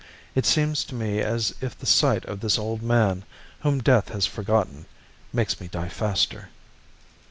[0.33, 3.23] It seems to me as if the sight of this old man,
[3.59, 4.87] whom death has forgotten,
[5.31, 6.49] makes me die faster.